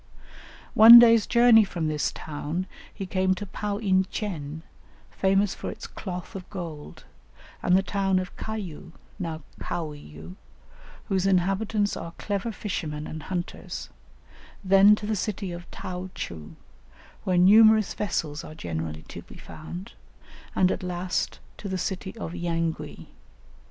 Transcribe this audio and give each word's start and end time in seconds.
One 0.73 0.97
day's 0.97 1.27
journey 1.27 1.63
from 1.63 1.87
this 1.87 2.11
town 2.11 2.65
he 2.91 3.05
came 3.05 3.35
to 3.35 3.45
Pau 3.45 3.77
in 3.77 4.05
chen, 4.05 4.63
famous 5.11 5.53
for 5.53 5.69
its 5.69 5.85
cloth 5.85 6.33
of 6.33 6.49
gold, 6.49 7.03
and 7.61 7.77
the 7.77 7.83
town 7.83 8.17
of 8.17 8.35
Caiu, 8.35 8.93
now 9.19 9.43
Kao 9.59 9.91
yu, 9.91 10.37
whose 11.05 11.27
inhabitants 11.27 11.95
are 11.95 12.13
clever 12.13 12.51
fishermen 12.51 13.05
and 13.05 13.21
hunters, 13.21 13.89
then 14.63 14.95
to 14.95 15.05
the 15.05 15.15
city 15.15 15.51
of 15.51 15.69
Tai 15.69 16.09
cheu, 16.15 16.55
where 17.23 17.37
numerous 17.37 17.93
vessels 17.93 18.43
are 18.43 18.55
generally 18.55 19.03
to 19.03 19.21
be 19.21 19.37
found, 19.37 19.93
and 20.55 20.71
at 20.71 20.81
last 20.81 21.39
to 21.57 21.69
the 21.69 21.77
city 21.77 22.17
of 22.17 22.31
Yangui. 22.31 23.09